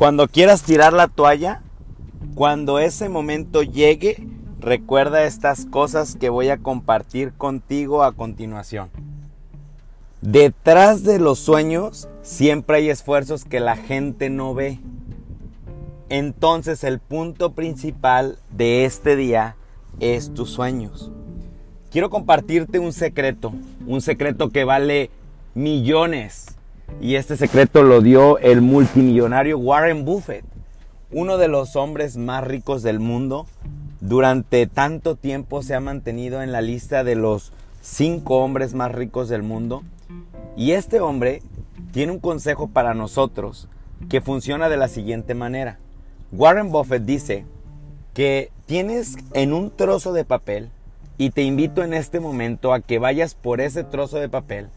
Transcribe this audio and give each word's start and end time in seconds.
Cuando 0.00 0.28
quieras 0.28 0.62
tirar 0.62 0.94
la 0.94 1.08
toalla, 1.08 1.60
cuando 2.34 2.78
ese 2.78 3.10
momento 3.10 3.62
llegue, 3.62 4.26
recuerda 4.58 5.24
estas 5.24 5.66
cosas 5.66 6.16
que 6.16 6.30
voy 6.30 6.48
a 6.48 6.56
compartir 6.56 7.34
contigo 7.34 8.02
a 8.02 8.12
continuación. 8.12 8.88
Detrás 10.22 11.02
de 11.04 11.18
los 11.18 11.38
sueños 11.38 12.08
siempre 12.22 12.78
hay 12.78 12.88
esfuerzos 12.88 13.44
que 13.44 13.60
la 13.60 13.76
gente 13.76 14.30
no 14.30 14.54
ve. 14.54 14.80
Entonces 16.08 16.82
el 16.82 16.98
punto 16.98 17.52
principal 17.52 18.38
de 18.48 18.86
este 18.86 19.16
día 19.16 19.56
es 19.98 20.32
tus 20.32 20.48
sueños. 20.48 21.12
Quiero 21.90 22.08
compartirte 22.08 22.78
un 22.78 22.94
secreto, 22.94 23.52
un 23.86 24.00
secreto 24.00 24.48
que 24.48 24.64
vale 24.64 25.10
millones. 25.52 26.56
Y 27.00 27.16
este 27.16 27.36
secreto 27.36 27.82
lo 27.82 28.00
dio 28.00 28.38
el 28.38 28.60
multimillonario 28.60 29.58
Warren 29.58 30.04
Buffett, 30.04 30.44
uno 31.10 31.38
de 31.38 31.48
los 31.48 31.76
hombres 31.76 32.16
más 32.16 32.44
ricos 32.44 32.82
del 32.82 33.00
mundo. 33.00 33.46
Durante 34.00 34.66
tanto 34.66 35.16
tiempo 35.16 35.62
se 35.62 35.74
ha 35.74 35.80
mantenido 35.80 36.42
en 36.42 36.52
la 36.52 36.62
lista 36.62 37.04
de 37.04 37.16
los 37.16 37.52
cinco 37.82 38.38
hombres 38.38 38.74
más 38.74 38.92
ricos 38.92 39.28
del 39.28 39.42
mundo 39.42 39.82
y 40.56 40.72
este 40.72 41.00
hombre 41.00 41.42
tiene 41.92 42.12
un 42.12 42.20
consejo 42.20 42.68
para 42.68 42.94
nosotros 42.94 43.68
que 44.08 44.20
funciona 44.20 44.68
de 44.68 44.76
la 44.76 44.88
siguiente 44.88 45.34
manera. 45.34 45.78
Warren 46.32 46.70
Buffett 46.70 47.04
dice 47.04 47.44
que 48.14 48.50
tienes 48.66 49.16
en 49.32 49.52
un 49.52 49.70
trozo 49.70 50.12
de 50.12 50.24
papel 50.24 50.70
y 51.18 51.30
te 51.30 51.42
invito 51.42 51.82
en 51.82 51.92
este 51.92 52.20
momento 52.20 52.72
a 52.72 52.80
que 52.80 52.98
vayas 52.98 53.34
por 53.34 53.60
ese 53.60 53.84
trozo 53.84 54.18
de 54.18 54.28
papel 54.28 54.68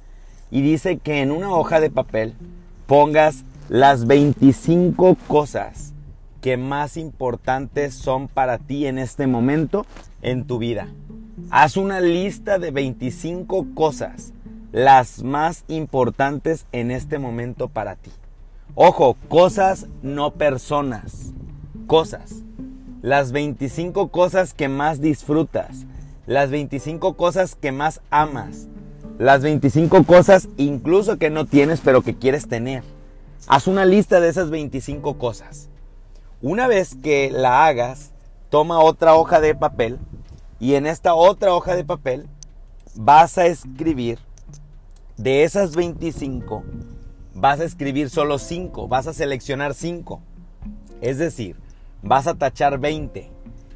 y 0.52 0.61
dice 0.61 0.97
que 0.97 1.21
en 1.21 1.31
una 1.31 1.52
hoja 1.52 1.79
de 1.79 1.89
papel 1.89 2.33
pongas 2.86 3.44
las 3.69 4.05
25 4.08 5.16
cosas 5.27 5.94
que 6.41 6.58
más 6.58 6.97
importantes 6.97 7.94
son 7.94 8.27
para 8.27 8.58
ti 8.58 8.86
en 8.86 8.97
este 8.97 9.27
momento 9.27 9.86
en 10.21 10.45
tu 10.45 10.58
vida. 10.58 10.88
Haz 11.49 11.77
una 11.77 12.02
lista 12.02 12.59
de 12.59 12.71
25 12.71 13.67
cosas 13.73 14.33
las 14.73 15.23
más 15.23 15.64
importantes 15.67 16.66
en 16.71 16.91
este 16.91 17.19
momento 17.19 17.69
para 17.69 17.95
ti. 17.95 18.11
Ojo, 18.75 19.16
cosas, 19.30 19.86
no 20.02 20.31
personas. 20.31 21.31
Cosas. 21.86 22.41
Las 23.03 23.31
25 23.31 24.09
cosas 24.09 24.53
que 24.55 24.67
más 24.67 24.99
disfrutas. 24.99 25.86
Las 26.25 26.49
25 26.49 27.14
cosas 27.14 27.53
que 27.53 27.71
más 27.71 28.02
amas. 28.09 28.67
Las 29.19 29.42
25 29.42 30.03
cosas 30.03 30.47
incluso 30.58 31.17
que 31.17 31.30
no 31.30 31.45
tienes 31.45 31.81
pero 31.81 32.02
que 32.02 32.16
quieres 32.16 32.47
tener. 32.47 32.83
Haz 33.47 33.67
una 33.67 33.86
lista 33.86 34.20
de 34.20 34.30
esas 34.30 34.50
25 34.50 35.17
cosas. 35.17 35.70
Una 36.42 36.67
vez 36.67 36.95
que 37.02 37.30
la 37.31 37.66
hagas, 37.66 38.11
toma 38.50 38.80
otra 38.80 39.16
hoja 39.16 39.39
de 39.39 39.55
papel 39.55 40.00
y 40.59 40.75
en 40.75 40.88
esta 40.88 41.14
otra 41.14 41.53
hoja 41.53 41.75
de 41.75 41.83
papel 41.83 42.28
vas 42.95 43.38
a 43.38 43.45
escribir 43.45 44.20
de 45.17 45.44
esas 45.44 45.75
25, 45.75 46.64
vas 47.36 47.59
a 47.59 47.66
escribir 47.66 48.09
solo 48.09 48.39
5, 48.39 48.88
vas 48.88 49.08
a 49.08 49.14
seleccionar 49.14 49.73
5. 49.73 50.22
Es 51.02 51.17
decir, 51.17 51.55
vas 52.02 52.27
a 52.27 52.36
tachar 52.36 52.80
20. 52.80 53.30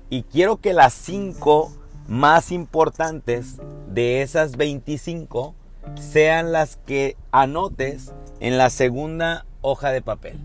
Y 0.09 0.23
quiero 0.23 0.57
que 0.57 0.73
las 0.73 0.93
5 0.93 1.71
más 2.07 2.51
importantes 2.51 3.57
de 3.97 4.21
esas 4.21 4.57
25 4.57 5.55
sean 5.95 6.51
las 6.51 6.75
que 6.75 7.17
anotes 7.31 8.13
en 8.39 8.59
la 8.59 8.69
segunda 8.69 9.47
hoja 9.61 9.89
de 9.89 10.03
papel. 10.03 10.39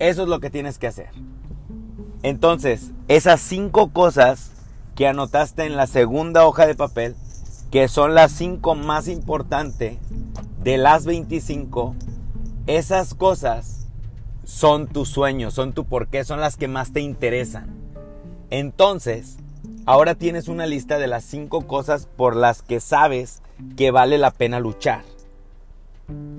Eso 0.00 0.24
es 0.24 0.28
lo 0.28 0.40
que 0.40 0.50
tienes 0.50 0.78
que 0.78 0.88
hacer. 0.88 1.10
Entonces, 2.24 2.90
esas 3.06 3.40
5 3.40 3.92
cosas 3.92 4.50
que 4.96 5.06
anotaste 5.06 5.64
en 5.64 5.76
la 5.76 5.86
segunda 5.86 6.44
hoja 6.44 6.66
de 6.66 6.74
papel, 6.74 7.14
que 7.70 7.86
son 7.86 8.16
las 8.16 8.32
5 8.32 8.74
más 8.74 9.06
importantes, 9.06 9.98
de 10.64 10.76
las 10.76 11.04
25, 11.04 11.94
esas 12.66 13.14
cosas 13.14 13.86
son 14.42 14.88
tus 14.88 15.08
sueños, 15.08 15.54
son 15.54 15.72
tu 15.72 15.84
porqué, 15.84 16.24
son 16.24 16.40
las 16.40 16.56
que 16.56 16.66
más 16.66 16.92
te 16.92 17.00
interesan. 17.00 17.68
Entonces, 18.50 19.36
ahora 19.86 20.14
tienes 20.14 20.48
una 20.48 20.66
lista 20.66 20.98
de 20.98 21.06
las 21.06 21.24
5 21.24 21.66
cosas 21.66 22.06
por 22.06 22.36
las 22.36 22.62
que 22.62 22.80
sabes 22.80 23.42
que 23.76 23.90
vale 23.90 24.18
la 24.18 24.30
pena 24.30 24.60
luchar. 24.60 25.04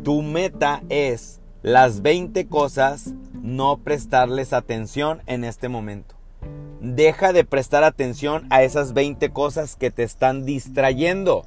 Tu 0.03 0.21
meta 0.21 0.83
es 0.89 1.39
las 1.61 2.01
20 2.01 2.47
cosas 2.47 3.13
no 3.33 3.77
prestarles 3.77 4.53
atención 4.53 5.21
en 5.25 5.43
este 5.43 5.69
momento. 5.69 6.15
Deja 6.81 7.31
de 7.31 7.45
prestar 7.45 7.83
atención 7.83 8.45
a 8.49 8.63
esas 8.63 8.93
20 8.93 9.31
cosas 9.31 9.75
que 9.75 9.91
te 9.91 10.03
están 10.03 10.45
distrayendo 10.45 11.45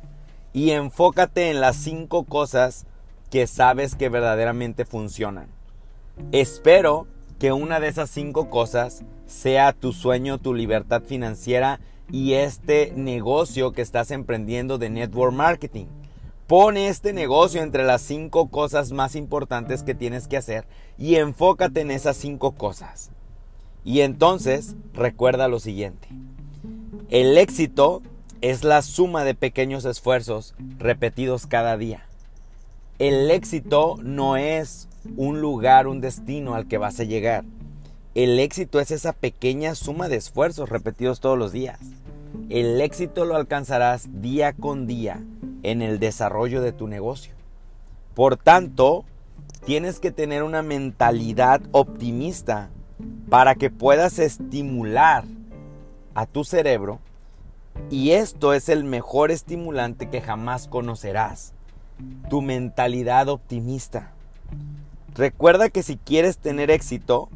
y 0.52 0.70
enfócate 0.70 1.50
en 1.50 1.60
las 1.60 1.76
cinco 1.76 2.24
cosas 2.24 2.86
que 3.30 3.46
sabes 3.46 3.94
que 3.94 4.08
verdaderamente 4.08 4.86
funcionan. 4.86 5.48
Espero 6.32 7.06
que 7.38 7.52
una 7.52 7.80
de 7.80 7.88
esas 7.88 8.10
cinco 8.10 8.48
cosas 8.50 9.02
sea 9.26 9.72
tu 9.72 9.92
sueño, 9.92 10.38
tu 10.38 10.54
libertad 10.54 11.02
financiera 11.02 11.80
y 12.10 12.34
este 12.34 12.92
negocio 12.96 13.72
que 13.72 13.82
estás 13.82 14.10
emprendiendo 14.10 14.78
de 14.78 14.90
network 14.90 15.34
marketing. 15.34 15.86
Pone 16.46 16.88
este 16.88 17.12
negocio 17.12 17.62
entre 17.62 17.84
las 17.84 18.02
cinco 18.02 18.48
cosas 18.48 18.92
más 18.92 19.16
importantes 19.16 19.82
que 19.82 19.94
tienes 19.94 20.28
que 20.28 20.36
hacer 20.36 20.66
y 20.96 21.16
enfócate 21.16 21.80
en 21.80 21.90
esas 21.90 22.16
cinco 22.16 22.52
cosas. 22.52 23.10
Y 23.84 24.00
entonces 24.00 24.76
recuerda 24.94 25.48
lo 25.48 25.58
siguiente. 25.58 26.08
El 27.10 27.36
éxito 27.36 28.02
es 28.40 28.64
la 28.64 28.82
suma 28.82 29.24
de 29.24 29.34
pequeños 29.34 29.84
esfuerzos 29.84 30.54
repetidos 30.78 31.46
cada 31.46 31.76
día. 31.76 32.06
El 32.98 33.30
éxito 33.30 33.96
no 34.02 34.36
es 34.36 34.88
un 35.16 35.40
lugar, 35.40 35.86
un 35.86 36.00
destino 36.00 36.54
al 36.54 36.66
que 36.66 36.78
vas 36.78 37.00
a 37.00 37.04
llegar. 37.04 37.44
El 38.14 38.38
éxito 38.38 38.80
es 38.80 38.90
esa 38.90 39.12
pequeña 39.12 39.74
suma 39.74 40.08
de 40.08 40.16
esfuerzos 40.16 40.68
repetidos 40.68 41.20
todos 41.20 41.38
los 41.38 41.52
días. 41.52 41.78
El 42.48 42.80
éxito 42.80 43.24
lo 43.24 43.36
alcanzarás 43.36 44.08
día 44.22 44.52
con 44.52 44.86
día 44.86 45.22
en 45.62 45.82
el 45.82 45.98
desarrollo 45.98 46.62
de 46.62 46.72
tu 46.72 46.88
negocio. 46.88 47.34
Por 48.14 48.36
tanto, 48.36 49.04
tienes 49.64 50.00
que 50.00 50.12
tener 50.12 50.42
una 50.42 50.62
mentalidad 50.62 51.60
optimista 51.72 52.70
para 53.28 53.54
que 53.54 53.70
puedas 53.70 54.18
estimular 54.18 55.24
a 56.14 56.26
tu 56.26 56.44
cerebro 56.44 57.00
y 57.90 58.12
esto 58.12 58.52
es 58.52 58.68
el 58.68 58.84
mejor 58.84 59.30
estimulante 59.30 60.08
que 60.08 60.20
jamás 60.20 60.66
conocerás. 60.68 61.52
Tu 62.28 62.42
mentalidad 62.42 63.28
optimista. 63.28 64.12
Recuerda 65.16 65.70
que 65.70 65.82
si 65.82 65.96
quieres 65.96 66.36
tener 66.36 66.70
éxito, 66.70 67.30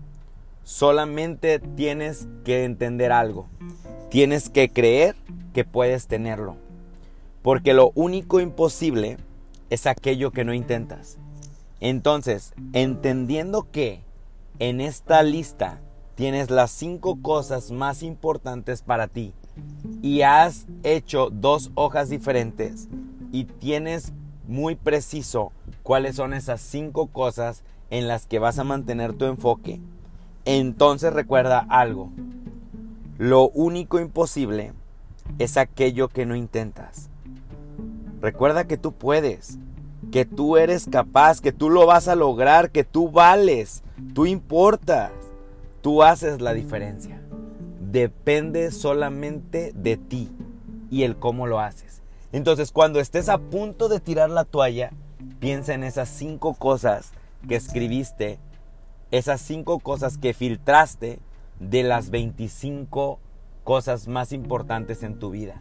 solamente 0.64 1.58
tienes 1.58 2.28
que 2.44 2.64
entender 2.64 3.10
algo. 3.10 3.46
Tienes 4.10 4.50
que 4.50 4.68
creer 4.68 5.16
que 5.54 5.64
puedes 5.64 6.06
tenerlo. 6.06 6.56
Porque 7.40 7.72
lo 7.72 7.92
único 7.94 8.38
imposible 8.38 9.16
es 9.70 9.86
aquello 9.86 10.30
que 10.30 10.44
no 10.44 10.52
intentas. 10.52 11.16
Entonces, 11.80 12.52
entendiendo 12.74 13.70
que 13.70 14.02
en 14.58 14.82
esta 14.82 15.22
lista 15.22 15.80
tienes 16.16 16.50
las 16.50 16.70
cinco 16.70 17.22
cosas 17.22 17.70
más 17.70 18.02
importantes 18.02 18.82
para 18.82 19.08
ti 19.08 19.32
y 20.02 20.20
has 20.20 20.66
hecho 20.82 21.30
dos 21.30 21.70
hojas 21.76 22.10
diferentes 22.10 22.88
y 23.32 23.44
tienes 23.44 24.12
muy 24.50 24.74
preciso 24.74 25.52
cuáles 25.82 26.16
son 26.16 26.34
esas 26.34 26.60
cinco 26.60 27.06
cosas 27.06 27.62
en 27.88 28.08
las 28.08 28.26
que 28.26 28.38
vas 28.38 28.58
a 28.58 28.64
mantener 28.64 29.14
tu 29.14 29.24
enfoque, 29.24 29.80
entonces 30.44 31.12
recuerda 31.12 31.64
algo. 31.68 32.10
Lo 33.16 33.48
único 33.50 33.98
imposible 33.98 34.72
es 35.38 35.56
aquello 35.56 36.08
que 36.08 36.26
no 36.26 36.36
intentas. 36.36 37.08
Recuerda 38.20 38.66
que 38.66 38.76
tú 38.76 38.92
puedes, 38.92 39.58
que 40.12 40.26
tú 40.26 40.56
eres 40.56 40.86
capaz, 40.90 41.40
que 41.40 41.52
tú 41.52 41.70
lo 41.70 41.86
vas 41.86 42.08
a 42.08 42.16
lograr, 42.16 42.70
que 42.70 42.84
tú 42.84 43.10
vales, 43.10 43.82
tú 44.14 44.26
importas, 44.26 45.12
tú 45.80 46.02
haces 46.02 46.40
la 46.42 46.52
diferencia 46.52 47.20
depende 47.90 48.70
solamente 48.70 49.72
de 49.74 49.96
ti 49.96 50.30
y 50.90 51.02
el 51.02 51.16
cómo 51.16 51.46
lo 51.46 51.60
haces. 51.60 51.99
Entonces, 52.32 52.70
cuando 52.70 53.00
estés 53.00 53.28
a 53.28 53.38
punto 53.38 53.88
de 53.88 54.00
tirar 54.00 54.30
la 54.30 54.44
toalla, 54.44 54.92
piensa 55.40 55.74
en 55.74 55.82
esas 55.82 56.08
cinco 56.08 56.54
cosas 56.54 57.12
que 57.48 57.56
escribiste, 57.56 58.38
esas 59.10 59.40
cinco 59.40 59.80
cosas 59.80 60.18
que 60.18 60.34
filtraste 60.34 61.18
de 61.58 61.82
las 61.82 62.10
25 62.10 63.18
cosas 63.64 64.06
más 64.08 64.32
importantes 64.32 65.02
en 65.02 65.18
tu 65.18 65.30
vida. 65.30 65.60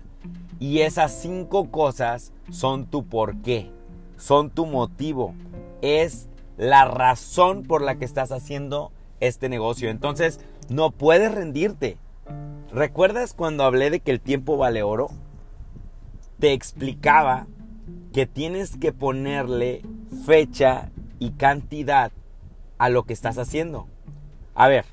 Y 0.60 0.82
esas 0.82 1.12
cinco 1.12 1.72
cosas 1.72 2.34
son 2.52 2.86
tu 2.86 3.06
porqué, 3.06 3.72
son 4.18 4.50
tu 4.50 4.66
motivo, 4.66 5.34
es 5.82 6.28
la 6.58 6.86
razón 6.86 7.64
por 7.64 7.82
la 7.82 7.96
que 7.96 8.06
estás 8.06 8.32
haciendo 8.32 8.92
este 9.20 9.50
negocio. 9.50 9.90
Entonces, 9.90 10.40
no 10.70 10.92
puedes 10.92 11.34
rendirte. 11.34 11.98
¿Recuerdas 12.72 13.34
cuando 13.34 13.64
hablé 13.64 13.90
de 13.90 14.02
que 14.02 14.12
el 14.12 14.20
tiempo 14.20 14.58
vale 14.58 14.84
oro? 14.84 15.10
Te 16.40 16.54
explicaba 16.54 17.48
que 18.14 18.26
tienes 18.26 18.78
que 18.78 18.94
ponerle 18.94 19.82
fecha 20.26 20.90
y 21.20 21.32
cantidad 21.32 22.14
a 22.78 22.88
lo 22.90 23.04
que 23.04 23.12
estás 23.12 23.38
haciendo. 23.38 23.88
A 24.56 24.70
ver, 24.70 24.86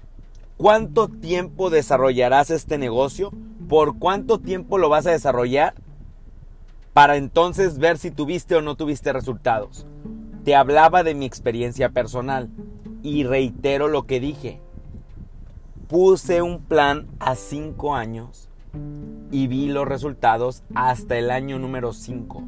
¿cuánto 0.56 1.06
tiempo 1.06 1.70
desarrollarás 1.70 2.50
este 2.50 2.78
negocio? 2.78 3.32
¿Por 3.68 3.98
cuánto 3.98 4.38
tiempo 4.38 4.76
lo 4.76 4.88
vas 4.88 5.06
a 5.06 5.12
desarrollar? 5.12 5.74
Para 6.92 7.16
entonces 7.16 7.78
ver 7.78 7.96
si 7.98 8.10
tuviste 8.10 8.56
o 8.56 8.62
no 8.62 8.74
tuviste 8.74 9.12
resultados. 9.12 9.86
Te 10.44 10.56
hablaba 10.56 11.04
de 11.04 11.14
mi 11.14 11.26
experiencia 11.26 11.90
personal 11.90 12.50
y 13.04 13.22
reitero 13.22 13.86
lo 13.86 14.04
que 14.06 14.18
dije. 14.18 14.60
Puse 15.86 16.42
un 16.42 16.60
plan 16.60 17.06
a 17.20 17.36
cinco 17.36 17.94
años 17.94 18.48
y 19.30 19.46
vi 19.46 19.66
los 19.66 19.86
resultados 19.86 20.62
hasta 20.74 21.18
el 21.18 21.30
año 21.30 21.58
número 21.58 21.92
5. 21.92 22.42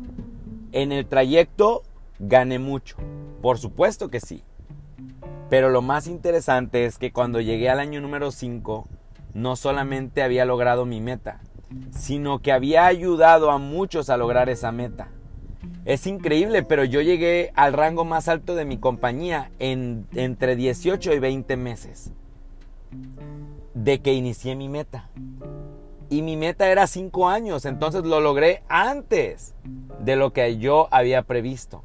En 0.73 0.93
el 0.93 1.07
trayecto 1.07 1.83
gané 2.19 2.59
mucho, 2.59 2.97
por 3.43 3.59
supuesto 3.59 4.09
que 4.11 4.21
sí. 4.21 4.43
Pero 5.51 5.71
lo 5.71 5.83
más 5.83 6.07
interesante 6.07 6.85
es 6.85 6.99
que 6.99 7.13
cuando 7.13 7.41
llegué 7.41 7.71
al 7.71 7.81
año 7.81 8.01
número 8.01 8.31
5, 8.31 8.87
no 9.35 9.57
solamente 9.57 10.23
había 10.23 10.45
logrado 10.45 10.85
mi 10.85 11.01
meta, 11.01 11.41
sino 11.91 12.41
que 12.41 12.53
había 12.53 12.87
ayudado 12.87 13.51
a 13.51 13.59
muchos 13.59 14.11
a 14.11 14.17
lograr 14.17 14.49
esa 14.49 14.73
meta. 14.73 15.09
Es 15.85 16.07
increíble, 16.07 16.63
pero 16.63 16.85
yo 16.85 17.01
llegué 17.01 17.51
al 17.55 17.73
rango 17.73 18.05
más 18.05 18.29
alto 18.29 18.55
de 18.55 18.65
mi 18.65 18.79
compañía 18.79 19.51
en 19.59 20.07
entre 20.15 20.55
18 20.55 21.15
y 21.15 21.19
20 21.19 21.57
meses 21.57 22.13
de 23.75 24.01
que 24.01 24.13
inicié 24.13 24.55
mi 24.55 24.69
meta. 24.69 25.09
Y 26.11 26.23
mi 26.23 26.37
meta 26.37 26.69
era 26.69 26.87
5 26.87 27.29
años, 27.29 27.65
entonces 27.65 28.05
lo 28.05 28.21
logré 28.21 28.63
antes 28.69 29.55
de 30.01 30.17
lo 30.17 30.33
que 30.33 30.59
yo 30.59 30.89
había 30.91 31.23
previsto. 31.23 31.83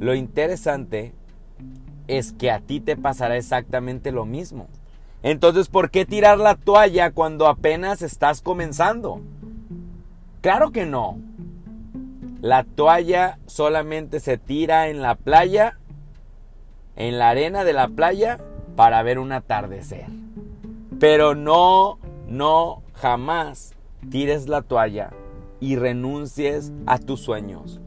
Lo 0.00 0.14
interesante 0.14 1.14
es 2.08 2.32
que 2.32 2.50
a 2.50 2.60
ti 2.60 2.80
te 2.80 2.96
pasará 2.96 3.36
exactamente 3.36 4.12
lo 4.12 4.24
mismo. 4.24 4.66
Entonces, 5.22 5.68
¿por 5.68 5.90
qué 5.90 6.04
tirar 6.04 6.38
la 6.38 6.54
toalla 6.54 7.12
cuando 7.12 7.46
apenas 7.46 8.02
estás 8.02 8.42
comenzando? 8.42 9.20
Claro 10.42 10.70
que 10.70 10.84
no. 10.84 11.18
La 12.42 12.64
toalla 12.64 13.38
solamente 13.46 14.20
se 14.20 14.36
tira 14.36 14.88
en 14.88 15.00
la 15.00 15.14
playa, 15.14 15.78
en 16.96 17.18
la 17.18 17.30
arena 17.30 17.64
de 17.64 17.72
la 17.72 17.88
playa, 17.88 18.38
para 18.76 19.02
ver 19.02 19.18
un 19.18 19.32
atardecer. 19.32 20.06
Pero 21.00 21.34
no, 21.34 21.98
no, 22.28 22.82
jamás 23.04 23.74
tires 24.10 24.48
la 24.48 24.62
toalla 24.62 25.10
y 25.60 25.76
renuncies 25.76 26.72
a 26.86 26.98
tus 26.98 27.20
sueños 27.20 27.78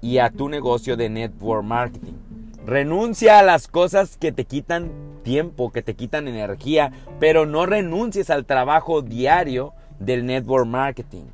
y 0.00 0.18
a 0.18 0.30
tu 0.30 0.48
negocio 0.48 0.96
de 0.96 1.10
network 1.10 1.64
marketing. 1.64 2.12
Renuncia 2.64 3.40
a 3.40 3.42
las 3.42 3.66
cosas 3.66 4.16
que 4.16 4.30
te 4.30 4.44
quitan 4.44 4.92
tiempo, 5.24 5.72
que 5.72 5.82
te 5.82 5.96
quitan 5.96 6.28
energía, 6.28 6.92
pero 7.18 7.44
no 7.44 7.66
renuncies 7.66 8.30
al 8.30 8.46
trabajo 8.46 9.02
diario 9.02 9.72
del 9.98 10.26
network 10.26 10.68
marketing. 10.68 11.24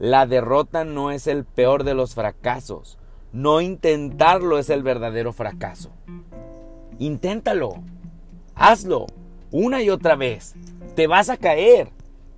La 0.00 0.26
derrota 0.26 0.84
no 0.84 1.12
es 1.12 1.28
el 1.28 1.44
peor 1.44 1.84
de 1.84 1.94
los 1.94 2.16
fracasos. 2.16 2.98
No 3.32 3.60
intentarlo 3.60 4.58
es 4.58 4.70
el 4.70 4.82
verdadero 4.82 5.32
fracaso. 5.32 5.92
Inténtalo. 6.98 7.74
Hazlo. 8.56 9.06
Una 9.52 9.84
y 9.84 9.90
otra 9.90 10.16
vez. 10.16 10.56
Te 10.96 11.06
vas 11.06 11.30
a 11.30 11.36
caer. 11.36 11.94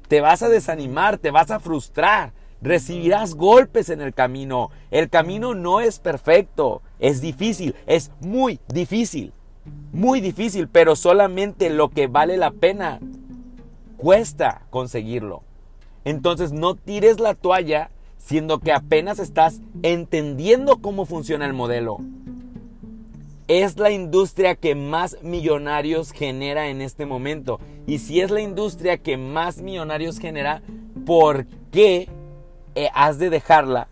Te 0.09 0.21
vas 0.21 0.43
a 0.43 0.49
desanimar. 0.49 1.19
Te 1.19 1.31
vas 1.31 1.51
a 1.51 1.61
frustrar. 1.61 2.33
Recibirás 2.61 3.35
golpes 3.35 3.89
en 3.89 4.01
el 4.01 4.15
camino. 4.15 4.71
El 4.91 5.09
camino 5.09 5.55
no 5.55 5.81
es 5.81 5.99
perfecto. 6.01 6.83
Es 6.99 7.21
difícil. 7.21 7.75
Es 7.87 8.11
muy 8.21 8.59
difícil. 8.69 9.33
Muy 9.93 10.21
difícil. 10.21 10.69
Pero 10.69 10.97
solamente 10.97 11.71
lo 11.71 11.91
que 11.91 12.07
vale 12.07 12.37
la 12.37 12.51
pena 12.51 13.01
cuesta 13.97 14.63
conseguirlo. 14.71 15.43
Entonces 16.05 16.53
no 16.53 16.75
tires 16.75 17.21
la 17.21 17.35
toalla 17.35 17.91
siendo 18.17 18.59
que 18.59 18.73
apenas 18.73 19.19
estás 19.19 19.61
entendiendo 19.83 20.79
cómo 20.79 21.07
funciona 21.07 21.47
el 21.47 21.53
modelo. 21.53 21.99
Es 23.49 23.79
la 23.79 23.91
industria 23.91 24.57
que 24.57 24.75
más 24.75 25.17
millonarios 25.23 26.13
genera 26.13 26.69
en 26.69 26.83
este 26.83 27.07
momento. 27.07 27.61
Y 27.87 27.99
si 27.99 28.21
es 28.21 28.31
la 28.31 28.43
industria 28.43 28.99
que 28.99 29.17
más 29.17 29.63
millonarios 29.63 30.19
genera, 30.19 30.63
¿por 31.07 31.47
qué 31.73 32.09
eh, 32.75 32.91
has 32.95 33.19
de 33.19 33.31
dejarla 33.31 33.89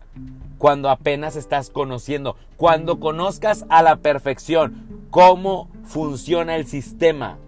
cuando 0.59 0.91
apenas 0.91 1.35
estás 1.35 1.71
conociendo? 1.71 2.35
Cuando 2.55 2.99
conozcas 2.99 3.65
a 3.69 3.81
la 3.81 3.97
perfección 3.97 5.07
cómo 5.09 5.69
funciona 5.83 6.55
el 6.55 6.67
sistema 6.67 7.39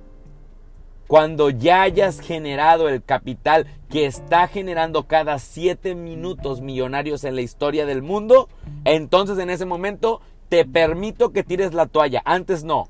cuando 1.10 1.50
ya 1.50 1.82
hayas 1.82 2.20
generado 2.20 2.88
el 2.88 3.04
capital 3.04 3.66
que 3.90 4.06
está 4.06 4.48
generando 4.48 5.08
cada 5.08 5.40
7 5.40 5.96
minutos 5.96 6.62
millonarios 6.62 7.24
en 7.24 7.34
la 7.34 7.42
historia 7.42 7.88
del 7.88 8.04
mundo, 8.04 8.48
entonces 8.86 9.40
en 9.40 9.50
ese 9.50 9.66
momento 9.66 10.22
te 10.50 10.66
permito 10.66 11.32
que 11.32 11.44
tires 11.44 11.74
la 11.74 11.86
toalla. 11.86 12.22
Antes 12.26 12.64
no. 12.64 12.90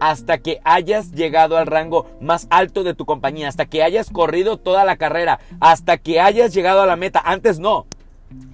Hasta 0.00 0.38
que 0.38 0.60
hayas 0.64 1.12
llegado 1.12 1.56
al 1.56 1.66
rango 1.66 2.06
más 2.20 2.46
alto 2.50 2.84
de 2.84 2.94
tu 2.94 3.06
compañía, 3.06 3.48
hasta 3.48 3.66
que 3.66 3.82
hayas 3.82 4.10
corrido 4.10 4.58
toda 4.58 4.84
la 4.84 4.96
carrera, 4.96 5.40
hasta 5.60 5.96
que 5.96 6.20
hayas 6.20 6.52
llegado 6.52 6.82
a 6.82 6.86
la 6.86 6.96
meta. 6.96 7.22
Antes 7.24 7.58
no. 7.58 7.86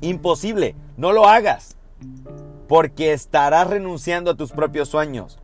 Imposible. 0.01 0.75
No 0.97 1.13
lo 1.13 1.27
hagas. 1.27 1.77
Porque 2.69 3.13
estarás 3.13 3.69
renunciando 3.69 4.33
a 4.33 4.37
tus 4.37 4.53
propios 4.53 4.89
sueños. 4.89 5.39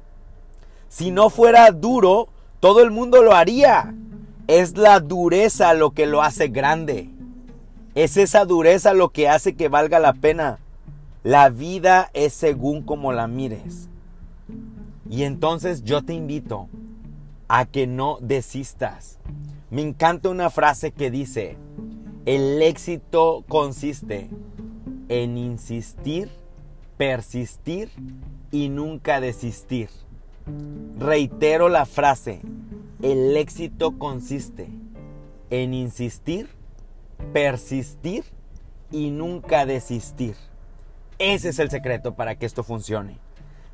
Si 0.88 1.10
no 1.10 1.30
fuera 1.30 1.70
duro, 1.70 2.28
todo 2.60 2.82
el 2.82 2.90
mundo 2.90 3.22
lo 3.22 3.34
haría. 3.34 3.94
Es 4.46 4.76
la 4.76 5.00
dureza 5.00 5.74
lo 5.74 5.90
que 5.90 6.06
lo 6.06 6.22
hace 6.22 6.48
grande. 6.48 7.10
Es 7.94 8.16
esa 8.16 8.44
dureza 8.44 8.94
lo 8.94 9.10
que 9.10 9.28
hace 9.28 9.56
que 9.56 9.68
valga 9.68 9.98
la 9.98 10.12
pena. 10.12 10.58
La 11.25 11.49
vida 11.49 12.11
es 12.15 12.32
según 12.32 12.82
como 12.82 13.13
la 13.13 13.27
mires. 13.27 13.89
Y 15.10 15.25
entonces 15.25 15.82
yo 15.82 16.03
te 16.03 16.15
invito 16.15 16.69
a 17.48 17.67
que 17.67 17.87
no 17.87 18.19
desistas. 18.20 19.19
Me 19.70 19.82
encanta 19.82 20.29
una 20.29 20.48
frase 20.48 20.93
que 20.93 21.10
dice, 21.10 21.56
el 22.25 22.63
éxito 22.63 23.44
consiste 23.48 24.29
en 25.08 25.37
insistir, 25.37 26.31
persistir 26.96 27.91
y 28.51 28.69
nunca 28.69 29.20
desistir. 29.20 29.89
Reitero 30.98 31.69
la 31.69 31.84
frase, 31.84 32.41
el 33.03 33.37
éxito 33.37 33.98
consiste 33.98 34.69
en 35.51 35.75
insistir, 35.75 36.48
persistir 37.32 38.25
y 38.91 39.10
nunca 39.10 39.67
desistir. 39.67 40.37
Ese 41.19 41.48
es 41.48 41.58
el 41.58 41.70
secreto 41.70 42.15
para 42.15 42.37
que 42.37 42.46
esto 42.46 42.63
funcione. 42.63 43.19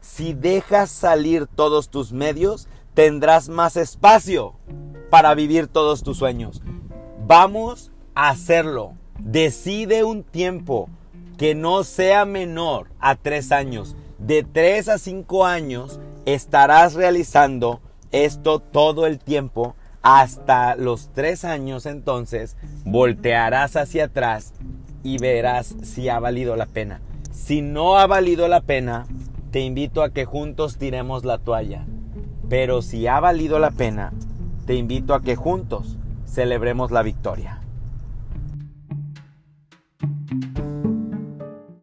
Si 0.00 0.34
dejas 0.34 0.90
salir 0.90 1.46
todos 1.46 1.88
tus 1.88 2.12
medios, 2.12 2.68
tendrás 2.94 3.48
más 3.48 3.76
espacio 3.76 4.54
para 5.10 5.34
vivir 5.34 5.66
todos 5.66 6.02
tus 6.02 6.18
sueños. 6.18 6.62
Vamos 7.26 7.92
a 8.14 8.30
hacerlo. 8.30 8.94
Decide 9.18 10.04
un 10.04 10.22
tiempo 10.22 10.88
que 11.36 11.54
no 11.54 11.84
sea 11.84 12.24
menor 12.24 12.90
a 13.00 13.16
tres 13.16 13.52
años. 13.52 13.96
De 14.18 14.42
tres 14.42 14.88
a 14.88 14.98
cinco 14.98 15.44
años 15.44 16.00
estarás 16.26 16.94
realizando 16.94 17.80
esto 18.12 18.60
todo 18.60 19.06
el 19.06 19.18
tiempo 19.18 19.74
hasta 20.02 20.76
los 20.76 21.10
tres 21.12 21.44
años 21.44 21.86
entonces 21.86 22.56
voltearás 22.84 23.74
hacia 23.74 24.04
atrás 24.04 24.52
y 25.02 25.18
verás 25.18 25.74
si 25.82 26.08
ha 26.08 26.18
valido 26.20 26.56
la 26.56 26.66
pena. 26.66 27.00
Si 27.34 27.62
no 27.62 27.98
ha 27.98 28.06
valido 28.06 28.46
la 28.46 28.60
pena, 28.60 29.06
te 29.50 29.58
invito 29.58 30.02
a 30.04 30.10
que 30.10 30.24
juntos 30.24 30.78
tiremos 30.78 31.24
la 31.24 31.38
toalla. 31.38 31.84
Pero 32.48 32.80
si 32.80 33.08
ha 33.08 33.18
valido 33.18 33.58
la 33.58 33.72
pena, 33.72 34.12
te 34.66 34.76
invito 34.76 35.14
a 35.14 35.20
que 35.20 35.34
juntos 35.34 35.98
celebremos 36.26 36.92
la 36.92 37.02
victoria. 37.02 37.60